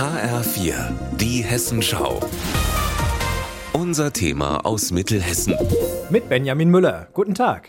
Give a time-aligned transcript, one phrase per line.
[0.00, 2.20] HR4, die Hessenschau.
[3.74, 5.54] Unser Thema aus Mittelhessen.
[6.08, 7.08] Mit Benjamin Müller.
[7.12, 7.68] Guten Tag.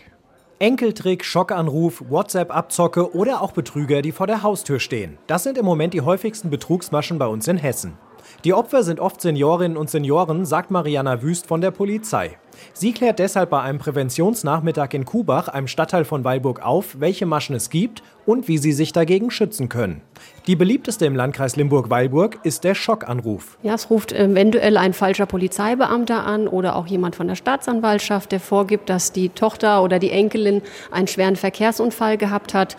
[0.58, 5.18] Enkeltrick, Schockanruf, WhatsApp-Abzocke oder auch Betrüger, die vor der Haustür stehen.
[5.26, 7.98] Das sind im Moment die häufigsten Betrugsmaschen bei uns in Hessen.
[8.44, 12.38] Die Opfer sind oft Seniorinnen und Senioren, sagt Mariana Wüst von der Polizei.
[12.72, 17.54] Sie klärt deshalb bei einem Präventionsnachmittag in Kubach, einem Stadtteil von Weilburg, auf, welche Maschen
[17.54, 20.00] es gibt und wie sie sich dagegen schützen können.
[20.46, 23.58] Die beliebteste im Landkreis Limburg-Weilburg ist der Schockanruf.
[23.62, 28.40] Ja, es ruft eventuell ein falscher Polizeibeamter an oder auch jemand von der Staatsanwaltschaft, der
[28.40, 32.76] vorgibt, dass die Tochter oder die Enkelin einen schweren Verkehrsunfall gehabt hat.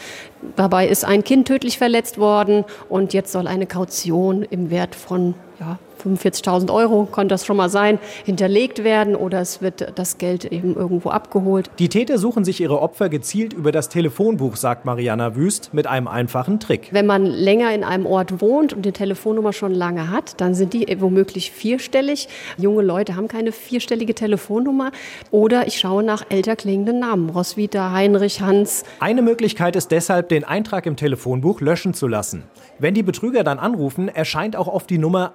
[0.56, 5.36] Dabei ist ein Kind tödlich verletzt worden und jetzt soll eine Kaution im Wert von
[5.60, 10.46] ja, 45.000 Euro, konnte das schon mal sein, hinterlegt werden oder es wird das Geld
[10.46, 11.70] eben irgendwo abgeholt.
[11.80, 16.08] Die Täter suchen sich ihre Opfer gezielt über das Telefonbuch, sagt Mariana Wüst, mit einem
[16.08, 16.90] einfachen Trick.
[16.92, 20.74] Wenn man länger in einem Ort wohnt und die Telefonnummer schon lange hat, dann sind
[20.74, 22.28] die womöglich vierstellig.
[22.58, 24.92] Junge Leute haben keine vierstellige Telefonnummer.
[25.32, 27.30] Oder ich schaue nach älter klingenden Namen.
[27.30, 28.84] Roswitha, Heinrich, Hans.
[29.00, 32.44] Eine Möglichkeit ist deshalb, den Eintrag im Telefonbuch löschen zu lassen.
[32.80, 35.34] Wenn die Betrüger dann anrufen, erscheint auch oft die Nummer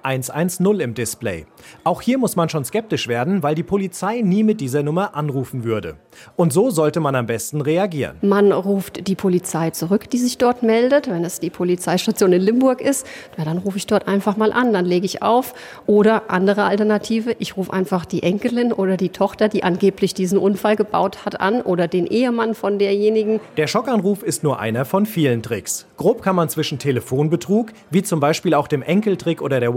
[0.59, 1.45] 110 im Display.
[1.83, 5.63] Auch hier muss man schon skeptisch werden, weil die Polizei nie mit dieser Nummer anrufen
[5.63, 5.95] würde.
[6.35, 8.17] Und so sollte man am besten reagieren.
[8.21, 11.07] Man ruft die Polizei zurück, die sich dort meldet.
[11.09, 13.05] Wenn es die Polizeistation in Limburg ist,
[13.37, 15.53] dann rufe ich dort einfach mal an, dann lege ich auf.
[15.85, 20.75] Oder andere Alternative, ich rufe einfach die Enkelin oder die Tochter, die angeblich diesen Unfall
[20.75, 23.39] gebaut hat, an oder den Ehemann von derjenigen.
[23.57, 25.87] Der Schockanruf ist nur einer von vielen Tricks.
[25.97, 29.75] Grob kann man zwischen Telefonbetrug, wie zum Beispiel auch dem Enkeltrick oder der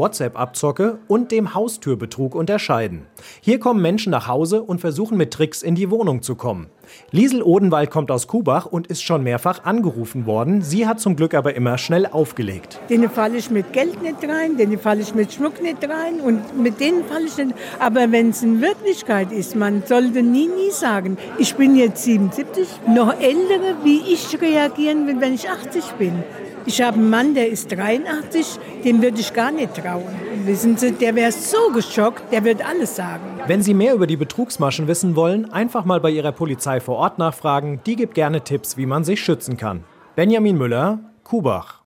[0.72, 3.06] WhatsApp-Abzocke und dem Haustürbetrug unterscheiden.
[3.40, 6.68] Hier kommen Menschen nach Hause und versuchen mit Tricks in die Wohnung zu kommen.
[7.10, 10.62] Liesel Odenwald kommt aus Kubach und ist schon mehrfach angerufen worden.
[10.62, 12.80] Sie hat zum Glück aber immer schnell aufgelegt.
[12.90, 16.60] Denen falle ich mit Geld nicht rein, denen falle ich mit Schmuck nicht rein und
[16.60, 17.54] mit denen falle ich nicht.
[17.78, 22.68] Aber wenn es in Wirklichkeit ist, man sollte nie, nie sagen, ich bin jetzt 77,
[22.88, 26.22] noch ältere wie ich reagieren, wenn ich 80 bin.
[26.64, 30.14] Ich habe einen Mann, der ist 83, dem würde ich gar nicht trauen.
[30.44, 33.22] Wissen Sie, der wäre so geschockt, der wird alles sagen.
[33.46, 37.18] Wenn Sie mehr über die Betrugsmaschen wissen wollen, einfach mal bei Ihrer Polizei vor Ort
[37.18, 37.80] nachfragen.
[37.86, 39.84] Die gibt gerne Tipps, wie man sich schützen kann.
[40.16, 41.81] Benjamin Müller, Kubach.